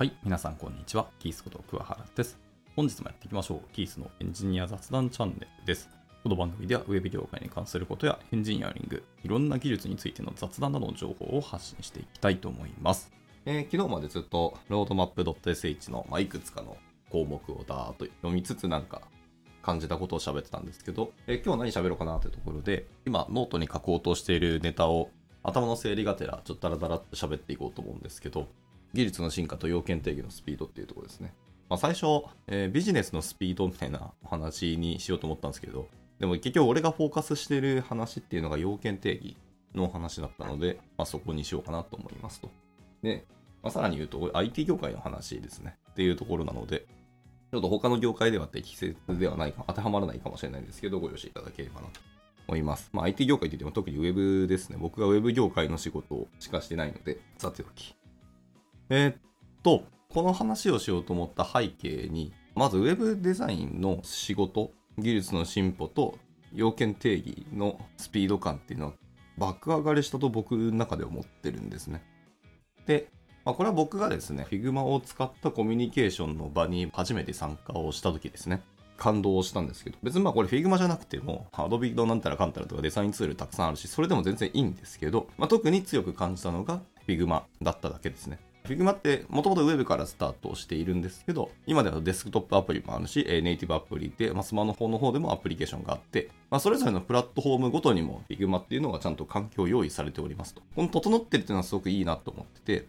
[0.00, 1.08] はい、皆さんこんにちは。
[1.18, 2.38] キースこと桑原です。
[2.74, 3.60] 本日もやっていきましょう。
[3.74, 5.90] キースのエンジニア雑談チャンネルです。
[6.22, 13.12] この番組ではウェブ業界に関することやエンジニアリング、いろんな技術についての雑談などの情報を発信していきたいと思います。
[13.44, 16.78] えー昨日までずっとロードマップ .sh の、まあ、いくつかの
[17.10, 19.02] 項目をだーっと読みつつなんか
[19.60, 25.10] 感じたことを喋ってたんですけど、えー今日何喋ろうかなというところで、今ノートに書こうとしているネタを
[25.42, 28.48] 頭の整理がてらちょっとダラダラっと喋っていこうと思うんですけど、
[28.92, 31.34] 技術の進化と要件定義のスピードっていうところですね。
[31.68, 39.36] まあ、最初、えービジネスのスピードみたいなお話にしようと思ったんですけど、でも結局俺がフォーカスしてる話っていうのが要件定義
[39.74, 42.50] の話だったので、まあ、そこにしようかなと思いますと。
[43.02, 43.24] で、
[43.62, 45.76] まあ、さらに言うと、IT 業界の話ですね。
[45.90, 46.86] っていうところなので、
[47.50, 52.00] ちょっと他の業界では適切ではないか、当てはまらないかもしれないですけど、ご了承いただければなと
[52.48, 52.90] 思います。
[52.92, 54.76] まあ、IT 業界といっても特にウェブですね。
[54.80, 57.99] 僕がウェブ業界の仕事しかしてないので、さておき。
[58.92, 59.16] えーっ
[59.62, 66.18] と、この話をしようと思った背景に、まずウェブデザインの仕事、技術の進歩と
[66.52, 68.92] 要件定義のスピード感っていうのは
[69.38, 72.02] 爆上がりしたと僕の中で思ってるんですね。
[72.86, 73.08] で、
[73.44, 78.60] まあ、これは僕がですね、Figma を使ったコミュニケーションの場に初めて参加をした時ですね。
[78.96, 88.40] 感動したんですけど、別にまあこれ Figma じゃなくても、Adobe のなんたらかんたらとかデザインツールたくさんあるし、それでも全然いいんですけど、まあ、特に強く感じたのが Figma だっただけですね。
[88.70, 100.62] Figma ってもともと Web からスタートしているんですけど、今ではデスクトップアプリもあるし、ネイティブアプリで、まあ、スマホの方でもアプリケーションがあって、まあ、それぞれのプラットフォームごとにも Figma っていうのがちゃんと環境用意されておりますと。
[100.76, 102.86] この整ってるっていうのはすごくいいなと思ってて、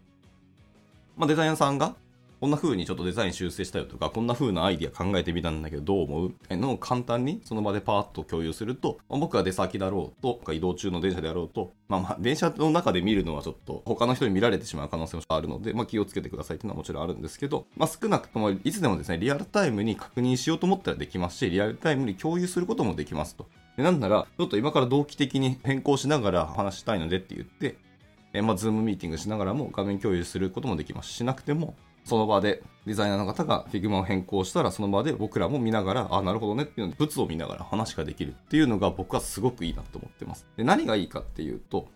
[1.17, 1.95] まあ、デザイナーさんが
[2.41, 6.29] こんな風にちょっとデザイン修正したよとか、こんな風なアイディア考えてみたんだけどどう思う？
[6.29, 23.45] みたいなのを簡単にその場でパーッと共有すると、まあ僕が出先だろうと、か移動中の電車であろうと、まあまあ電車の中で見るのはちょっと他の人に見られてしまう可能性もあるので、まあ気をつけてくださいっていうのはもちろんあるんですけど、まあ少なくともいつでもですね、リアルタイムに確認しようと思ったらできますし、リアルタイムに共有することもできますと。
[23.77, 27.77] でなんなら、ちょっと今から同期的に変更しながら話したいのでって言って、
[28.33, 40.47] えまあ、ズームミーティングしながらも画面共有することもできます、しなくても、その場でデザイナーの方が Figma を変更したら、その場で僕らも見ながら、あ、なるほどねっていうので、物を見ながら話ができるっていうのが僕はすごくいいなと思ってます。
[40.57, 41.87] で、何がいいかっていうと、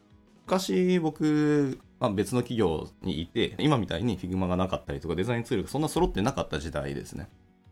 [0.45, 7.27] 昔僕、まあ、別の企業にいて、今みたいに Figma がなかったりとか、デザインツールがそんな揃ってなかった時代ですね。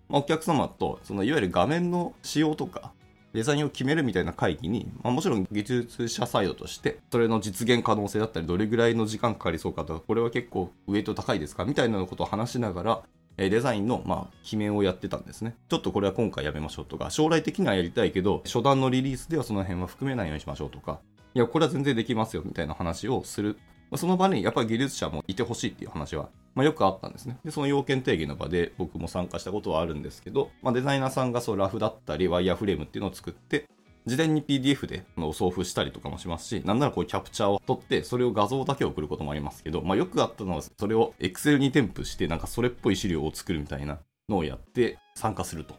[0.09, 2.93] まあ、お客様と、そのいわゆる画面の仕様とか、
[3.33, 13.01] デザインを決めるみたいな会議に、まあ、もちろん技術者サイドとして、それの実現可能性だったり、どれぐらいの時間かかりそうかとか、これは結構ウェイト高いですかみたいなことを話しながら、
[13.38, 15.55] デザインの、まあ、決めをやってたんですね。
[15.67, 20.99] ちょっとこれは今回やめましょうとか、将来的にはやりたいけど、初段のリリースではその辺は含めないようにしましょうとか、
[21.33, 23.57] いや、これは全然できますよみたいな話をする。
[23.95, 27.38] その場にやっぱり技術者もいてほしいっていう話は、まあ、よくあったんですね。
[27.45, 33.67] で、その要件定義の場で僕も参加したことはあるんですけど、まあ、デザイナーさんがそうラフだったり、ワイヤーフレームっていうのを作って、
[34.05, 45.75] 事前に PDF で送付したりとかもしますし、なんならこうキャプチャーを取って、それを画像だけ送ることもありますけど、まあよくあったのは、それを Excel に添付して、なんかそれっぽい資料を作るみたいなのをやって参加すると。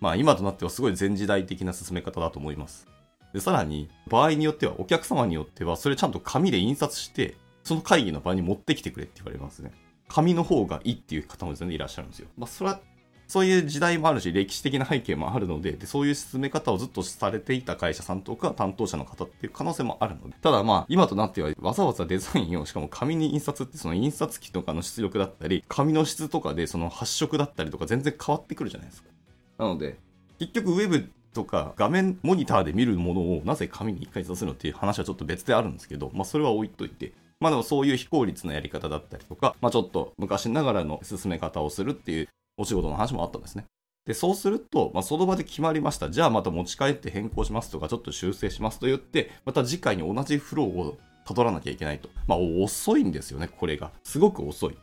[0.00, 2.86] まあ今となってはすごい前時代的な進め方だと思います。
[3.32, 9.72] で、さらに、場合によっては、お客様によっては、それちゃんと紙で印刷して、その会議の場に持ってきてくれって言われますね。
[10.08, 12.28] 紙の方がいいっていう方も全然いらっしゃるんですよ。
[12.36, 12.80] まあそれは
[13.28, 29.10] そういう時代もあるし、歴史的な背景もあるのでで、そういう進め方をずっとされていた会社さんとか担当者の方っていう可能性もあるので、ただまあ、今となってはわざわざデザインを、しかも紙に印刷ってその印刷機とかの出力だったり、紙の質とかでその発色だったりとか全然変わってくるじゃないですか。
[29.58, 29.96] なので、
[30.40, 43.64] 結局ウェブとか画面モニターで見るものをなぜ紙に一回出すのっていう話はちょっと別であるんですけど、まあそれは置いといて、まあでもそういう非効率なやり方だったりとか、まあちょっと昔ながらの進め方をするっていうお仕事の話もあったんですね。
[44.06, 46.10] で、そうすると、まあ、その場で決まりました。
[46.10, 52.08] じゃあまた持ち帰って変更しますとか、ちょっと修正しますと言って、また次回に同じフローを辿らなきゃいけないと。
[52.26, 53.92] まあ、遅いんですよね、これが。
[54.02, 54.76] すごく遅い。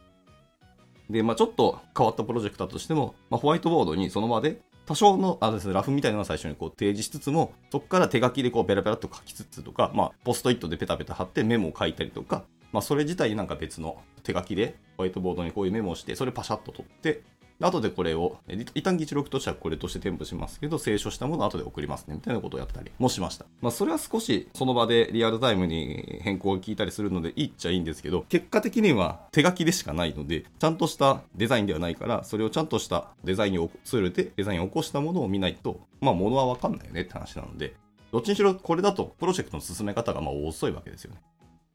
[1.09, 5.67] で、まあ、ちょっと変わったプロジェクトだとしても、まあ、ホワイトボードにその場で、多少の、あです。
[5.67, 17.21] ね、ラフみたいなのは最初にこう提示しつつも、そこから手書きでこうペラペラっと書きつつとか、まあ、ポストイットでペタペタ貼ってメモを書いたりとか、まあ、それ自体なんか別の手書きでホワイトボードにこういうメモをして、それパシャッと取って、
[17.59, 23.45] 後でこれを、一旦議事録としてはこれとして添付しますけど、清書したものを後で送りますね、みたいなことをやったりもしました。
[23.61, 37.75] まあ、それは少しその場でリアルタイムに変更を聞いたりするのでいいっちゃいいんですけど、結果的には手書きでしかないので、ちゃんとしたデザインではないから、それをちゃんとしたデザインをツールでデザインを起こしたものを見ないと、まあ、ものはわかんないよねって話なので、
[38.11, 41.21] どっちにしろこれだとプロジェクトの進め方がまあ遅いわけですよね。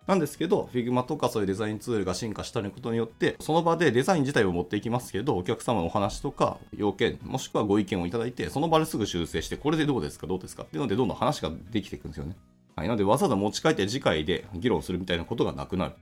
[0.06, 12.36] なんですけど、Figma とかそういうデザインツールが進化したことによって、その場でデザイン自体を持っていきますけど、お客様のお話とか要件、もしくはご意見をいただいて、その場ですぐ修正して、これでどうですか、どうですかっていうので、どんどん話ができていくんですよね。
[12.74, 12.88] はい。
[12.88, 15.94] なので、わざわざ持ち帰って次回で議論するみたいなことがなくなる。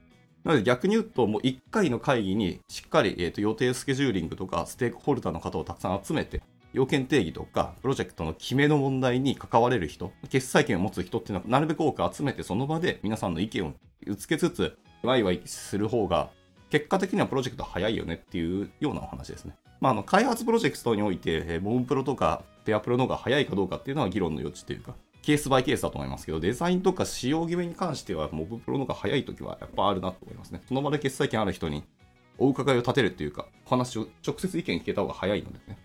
[0.43, 6.41] なので逆に言うと、もう1回の会議にしっかり、えーと予定スケジューリングとかステークホルダーの方をたくさん集めて、
[6.73, 13.73] 要件定義とか、プロジェクトの決めの問題に関われる人、決裁権を持つ人っていうのは、なるべく多く集めて、その場で皆さんの意見を
[14.17, 16.29] つけつつ、ワイワイする方が、
[16.69, 19.55] 結果的にはプロジェクト早いよねっていうようなお話ですね。
[19.79, 30.61] まあ、あの、開発プロジェクトにおいて、えモンプロとかペアプロの方が早いかどうかっていうのは議論の余地というか、ケースバイケースだと思いますけど、デザインとか使用決めに関しては、モブプロの方が早い時はやっぱあるなと思いますね。
[30.67, 31.83] その場で決裁権ある人に
[32.37, 35.77] お伺いを立てるっていうか、お話を直接意見聞けた方が早いのでね。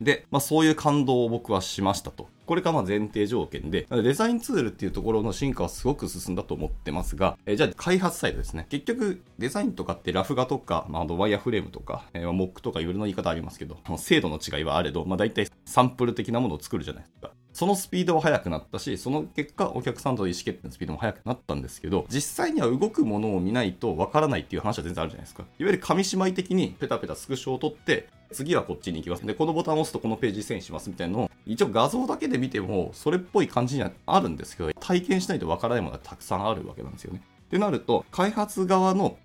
[0.00, 2.28] で、まあ、そういう感動を僕はしましたと。
[2.46, 8.66] これがまあ前提条件で、デザインツールっていうところの進化はすごく進んだと思ってますが、えじゃあ開発サイドですね。
[8.68, 17.32] 結局、デザインとかってラフ画とか、まあ、ワイヤーフレームとか、えー、モックとかいろいろな言い方ありますけど、精度の違いはあれど、まあ、大体サンプル的なものを作るじゃないですか。
[17.52, 25.42] そのスピードは速くなったし、その結果、お客さんとの意思決定のスピードも速くなったんですけど、実際には動くものを見ないとわからないっていう話は全然あるじゃないですか。
[25.42, 29.26] いわゆる紙芝居的にペタペタスクショを取って、次はこっちに行きます。
[29.26, 37.22] で、このボタンを押すとこのページ遷移しますみたいなのを、一応画像だけで見ても、それっぽい感じにはあるんですけど、体験しないとわからないものがたくさんあるわけなんですよね。
[37.46, 39.18] ってなると、開発側の、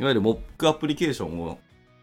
[0.00, 1.58] いわゆるモックアプリケーションを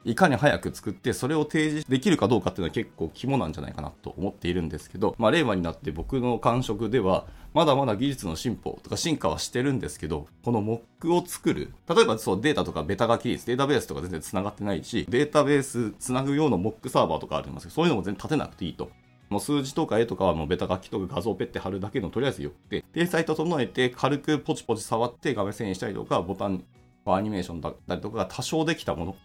[0.06, 7.25] いかに早く作って、それを提示できるかどうかっていうのは結構肝なんじゃないかなと思っているんですけど、まあ、令和になって僕の感触では、
[7.56, 18.90] まだまだ技術の進歩とか進化はしてるんですけど、このモックを作る、例えばそうデータとかベタ書き率、データベースとか全然繋がってないし、データベース繋ぐ用のモックサーバーとかありますけど、そういうのも全然立てなくていいと。
[19.30, 26.63] もう数字とか絵とかはもうベタ書きとか画像をペッて貼るだけのとりあえずよくて、で、サイト整えて軽くポチポチ触って画面遷移したりとか、ボタン、
[27.08, 29.16] アニメーションだったりとかが多少できたもの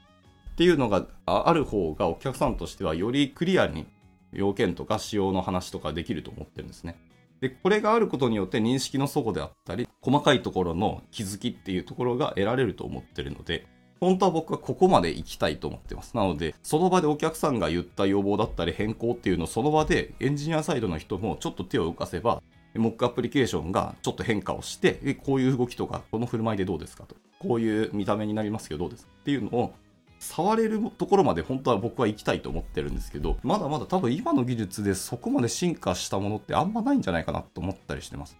[0.60, 3.86] っていうのがある方がお客さんとしてはよりクリアに
[4.30, 7.00] 要件とか仕様の話とかできると思ってるんですね。
[7.40, 13.66] で、これがあることによって認識の底であったり、細かいところの気づきっていうところが得られると思ってるので、
[14.00, 16.14] 本当は僕はここまで行きたいと思ってます。
[16.14, 22.42] なので、その場でお客さんが言った要望だったり変更っていうのをその場でエンジニアサイドの人もちょっと手を動かせば、
[22.74, 27.16] モックアプリケーションがちょっと変化をして、こういう動きとか、この振る舞いでどうですかと。
[27.38, 29.72] こういう見た目になりますけどどうですかっていうのを
[30.20, 38.38] 触れるところまで本当は僕は行きたいと思ってるんですけど、まだまだ多分今の技術でそこまで進化したものってあんまないんじゃないかなと思ったりしてます。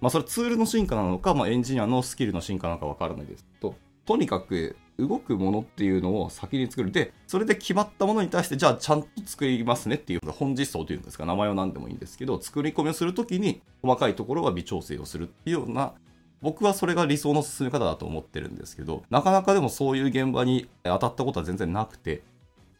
[0.00, 3.74] まあそれツールの進化なのか、まあエンジニアのスキルの進化なのかわからないですけど、
[4.04, 6.90] とにかく動くものっていうのを先に作る。
[6.92, 15.94] で、それで決まったものに対して、じゃあちゃんと作りますねっていう、本実装というんですか、名前は何でもいいんですけど、作り込みをするときに、細かいところは微調整をするっていうような
[16.42, 22.22] 僕はそれが理想の進め方だと思ってるんですけど、なかなかでもそういう現場に当たったことは全然なくて、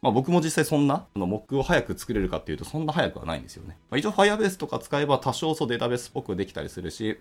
[0.03, 3.77] まあ、僕も実際そんな、のモックを早く作れるかっていうとそんな早くはないんですよね。
[3.91, 7.19] まあ、一応 Firebase とか使えば多少そうデータベースっぽくできたりするし、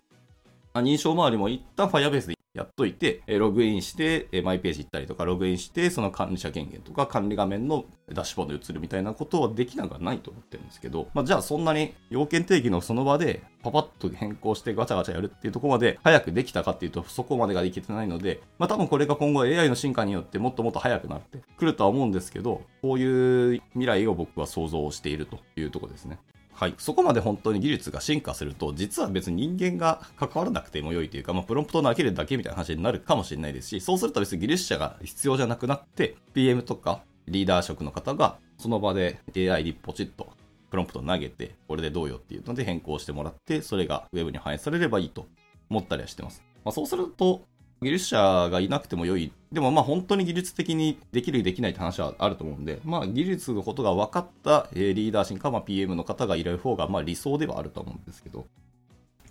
[0.73, 26.19] まあ、認証周りも一旦 Firebase でやっといて、ログインして、マイページ行ったりとか、ログインして、その管理者権限とか管理画面のダッシュボードに移るみたいなことはできなくはないと思ってるんですけど、まあ、じゃあそんなに要件定義のその場でパパッと変更してガチャガチャやるっていうところまで早くできたかっていうと、そこまでができてないので、まあ多分これが今後 AI の進化によってもっともっと早くなってくるとは思うんですけど、こういう未来を僕は想像しているというところですね。
[26.57, 40.29] はい、そこまで本当に技術が進化すると、実は別に人間が関わらなくても良いというか、まあ、プロンプトを投げるだけみたいな話になるかもしれないですし、そうすると別に技術者が必要じゃなくなって、PM とかリーダー職の方がその場で AI にポチッと
[40.71, 45.27] プロンプトを投げて、これでどうよっていうので変更してもらって、それが Web に反映されればいいと
[45.69, 46.41] 思ったりはしてます。
[46.63, 47.43] まあ、そうすると、
[47.81, 49.31] 技術者がいなくても良い。
[49.51, 58.47] でもまあ本当に技術的にできるできないって話はあると思うんで、まあ技術のことが分かったリーダー進化、まあ PM の方がいる方がまあ理想ではあると思うんですけど。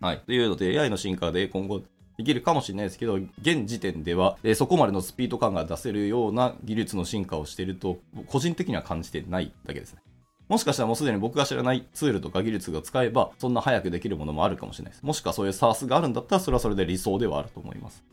[0.01, 0.21] はい。
[0.27, 1.83] というので AI の進化で今後
[2.17, 10.03] できるかもしれないですけど、現時点では、えそこまでのスピード感が出せるような技術の進化をしていると、個人的には感じてないだけですね。
[10.49, 15.03] もしかしたらもうすでに僕が知らないツールとか技術が使えば、そんな早くできるものもあるかもしれないです。
[15.03, 18.05] もしくはそういう SARS があるんだったら、それはそれで理想ではあると思います。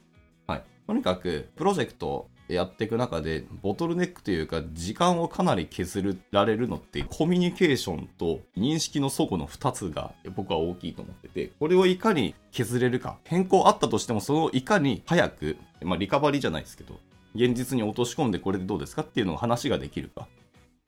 [0.52, 0.64] はい。
[0.86, 17.00] とにかく、プロジェクトやっていく中で、ボトルネックというか、時間をかなり削られるのって、コミュニケーションと認識の相互の2つが僕は大きいと思ってて、これをいかに削れるか、変更あったとしても、そのいかに早く、まあ、リカバリーじゃないですけど、
[17.34, 20.28] 現実に落とし込んでこれでどうですかっていうのを話ができるか。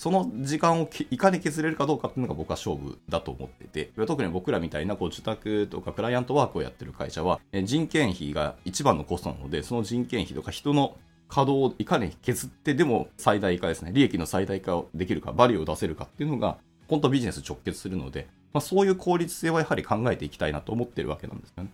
[0.03, 10.97] その時間をいかに削れるかどうかっていうのが僕は勝負だと思ってて、特に僕らみたいなこう受託とかクライアントワークをやってる会社は、人件費が一番のコストなので、その人件費とか人の
[11.29, 16.57] 稼働をいかに削ってでも最大化ですね、利益の最大化をできるか、バリューを出せるかっていうのが、
[16.89, 21.69] 本当ビジネス直結するので、まあ、そういう効率性はやはり考えていきたいなと思ってるわけなんですよね。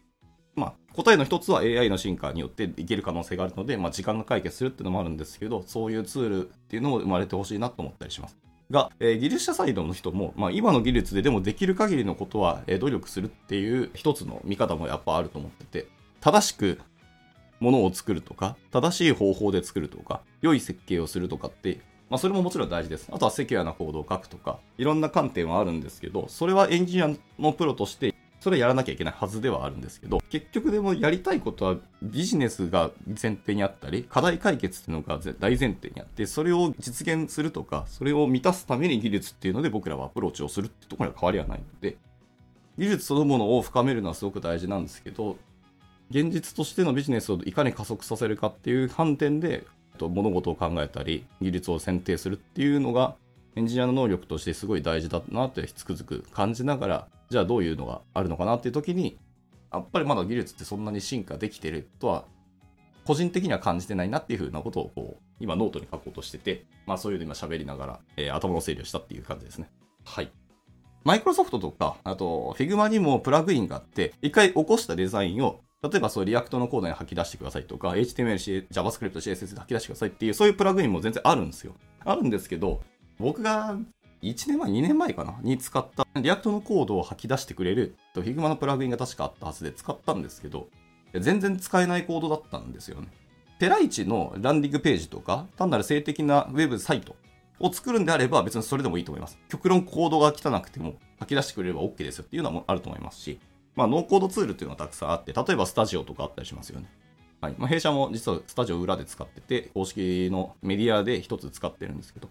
[0.59, 8.37] まあ、答えの一つは AI の進化によっていける可能性があるので、まあ、時間が解決するっていうのもあるんですけど、そういうツールっていうのも生まれてほしいなと思ったりします。
[8.69, 15.87] が、えー、技術者サイドの人も、まあ、今の技術ででもできる限りのことは、えー、努力するっていう一つの見方もやっぱあると思ってて、
[16.21, 16.79] 正しく
[17.59, 23.07] ものを作るとか、正しい方法で作るとか、良い設計をするとかって、まあ、それももちろん大事です。
[23.11, 41.97] あとはセキュアなコードを書くとか、いろんな観点はあるんですけど、それはエンジニアのプロとしてそれはやらなきゃいけないはずではあるんですけど、結局でもやりたいことはビジネスが前提にあったり、課題解決っていうのが大前提にあって、それを実現するとか、それを満たすために技術っていうので僕らはアプローチをするっていうところには変わりはないので、
[42.77, 45.37] 技術そのものを深めるのはすごく大事なんですけど、
[46.09, 49.65] 現実としてのビジネスをいかに加速させるかっていう観点で、
[49.99, 53.15] 物事を考えたり、技術を選定するっていうのが、
[53.57, 59.17] エンジニアの能力としてすごい大事だなってつくづく感じながら、じゃあどういうのがあるのかなっていう時に、
[59.71, 62.25] やっぱりまだ技術ってそんなに進化できてるとは、
[63.05, 69.69] 個人的には感じてないなっていうふうなことをこう、今ノートに書こうとしてて、まあそういうの今喋りながら、えー、頭の整理をしたっていう感じですね。
[70.05, 70.31] はい。
[71.03, 81.73] マイクロソフトとか、あと Figma にもプラグインがあって、一回起こしたデザインを例えばそう React のコードに吐き出してくださいとか、HTML、JavaScript、CSS で吐き出してくださいっていう、そういうプラグインも全然あるんですよ。
[82.03, 82.81] あるんですけど、
[83.17, 83.77] 僕が
[84.21, 85.39] 1年前、2年前かな？
[85.41, 90.67] に使った React のコードを吐き出してくれる Figma のプラグインが確かあったはずで使ったんですけど、
[91.17, 93.07] 全然使えないコードだったんですよね。
[93.59, 97.15] ペライチのランディングページとか、単なる静的なウェブサイト
[97.59, 99.37] を作るんであれば別にそれでもいいと思います。
[99.49, 103.39] 極論コードが汚くても吐き出してくれれば OK ですよっていうのもあると思いますし、
[103.75, 106.89] まあ、ノーコードツールっていうのはたくさんあって、例えばスタジオとかあったりしますよね。
[107.41, 112.29] はいまあ、弊社も実はスタジオ裏で使ってて、公式のメディアで一つ使ってるんですけど、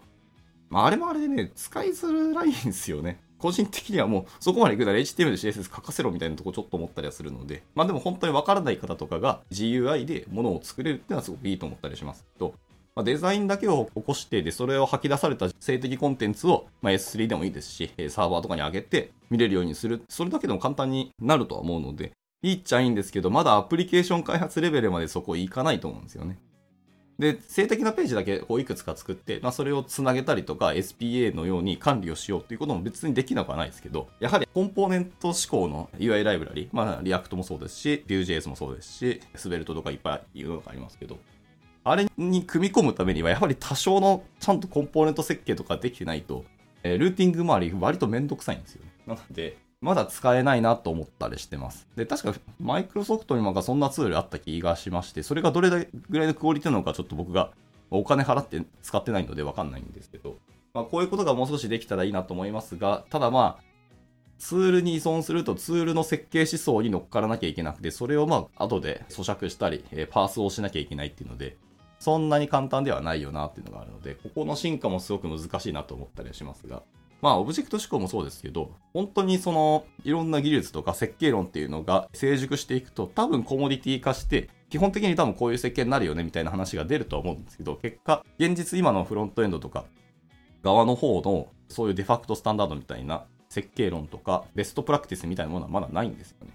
[0.70, 3.20] まあ、あれもあれでね、使いづらいんですよね。
[3.38, 12.54] 個人的にはもうそこまで行くなら HTML で CSS 書かせろみたいなとこちょっと思ったりはするので、まあでも本当にわからない方とかが GUI で物を作れるっていうのはすごくいいと思ったりしますけど、
[12.96, 20.02] まあ、デザインだけを起こして、で、それを吐き出された性的コンテンツを、まあ、S3 でもいいですし、サーバーとかに上げて見れるようにする。
[20.08, 22.10] それだけでも簡単になるとは思うので、
[22.42, 26.38] いいっちゃいいんですけど、まだアプリケーション開発レベルまでそこいかないと思うんですよね。
[27.18, 41.18] で、静的なページだけこういくつか作って、まあ、それをつなげたりとか SPA のように管理をしようということも別にできなくはないですけど、やはりコンポーネント指向の UI ライブラリ、まあ、 React もそうですし、Vue.js もそうですし、 Svelte とかいっぱいいうのがありますけど、
[41.82, 46.44] あれに組み込むためには、やはり多少のちゃんとコンポーネント設計とかできてないと、
[46.84, 48.84] えー、ルーティング周り割とめんどくさいんですよ。
[48.84, 51.86] ねなので、まだ使えないなと思ったりしてます。
[51.94, 57.52] で、確かマイクロソフトにもそんなツールあった気がしまして、それがどれぐらいのクオリティなのかちょっと僕が
[57.90, 60.38] お金払って使ってないのでわかんないんですけど、
[60.74, 63.64] まあ、こういうことがもう少しできたらいいなと思いますが、ただまあ、
[64.38, 71.56] ツールに依存するとツールの設計思想に乗っからなきゃいけなくて、それをまあ後で咀嚼したり、パースをしなきゃいけないっていうので、
[71.98, 76.82] そんなに簡単ではないよなっていうのがあるので、ここの進化もすごく難しいなと思ったりしますが、
[77.20, 89.84] まあ、オブジェクト思考もそうですけど、本当にその、いろんな技術とか設計論っていうのが成熟していくと、多分コモディティ化して、基本的に多分こういう設計になるよねみたいな話が出るとは思うんですけど、結果、現実今のフロントエンドとか、
[90.62, 96.52] 側の方の、そういうデファクトスタンダードみたいな設計論とか、ベストプラクティスみたいなものはまだないんですよね。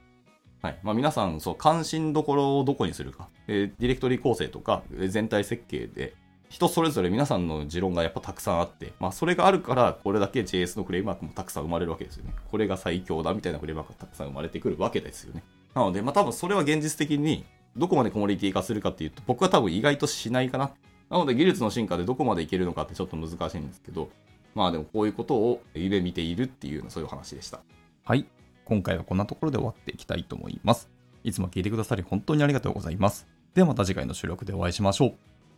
[0.61, 6.13] はいまあ、皆さん、そう、関心どころをどこにするか、えー、ディレクトリ構成とか、全体設計で、
[6.53, 12.35] 人それぞれ皆さんの持論がやっぱたくさんあって、まあ、それがあるから、これだけ JS のフレームワークもたくさん生まれるわけですよね。
[12.51, 15.41] これが最強だみたいなフレームワークがたくさん生まれてくるわけですよね。
[15.73, 17.43] なので、まあ、多分それは現実的に、
[17.75, 20.69] どこまでコモディティ化するかっていうと、僕は多分意外としないかな。
[21.09, 24.09] なので、技術の進化でどこまでいけるのかってちょっと難しいんですけど、
[24.53, 27.61] まあでもこういうことを夢見ているっていうそういう話でした。
[28.03, 28.27] はい。
[28.65, 30.89] 今回はこんなところで終わっていきたいと思います。
[31.23, 33.27] いつも聞いてくださり本当にありがとうございます。
[33.55, 35.13] ではまた次回の収録でお会いしましょう。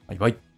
[0.07, 0.54] バイバイ。